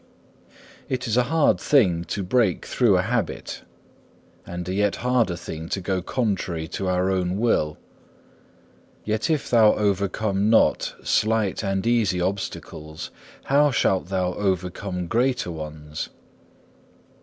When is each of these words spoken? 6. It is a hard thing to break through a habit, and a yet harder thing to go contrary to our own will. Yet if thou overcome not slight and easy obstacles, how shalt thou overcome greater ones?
6. 0.49 0.61
It 0.89 1.07
is 1.07 1.15
a 1.15 1.21
hard 1.29 1.59
thing 1.59 2.05
to 2.05 2.23
break 2.23 2.65
through 2.65 2.97
a 2.97 3.03
habit, 3.03 3.61
and 4.47 4.67
a 4.67 4.73
yet 4.73 4.95
harder 4.95 5.35
thing 5.35 5.69
to 5.69 5.79
go 5.79 6.01
contrary 6.01 6.67
to 6.69 6.87
our 6.87 7.11
own 7.11 7.37
will. 7.37 7.77
Yet 9.05 9.29
if 9.29 9.47
thou 9.47 9.75
overcome 9.75 10.49
not 10.49 10.95
slight 11.03 11.63
and 11.63 11.85
easy 11.85 12.19
obstacles, 12.19 13.11
how 13.43 13.69
shalt 13.69 14.07
thou 14.07 14.33
overcome 14.33 15.05
greater 15.05 15.51
ones? 15.51 16.09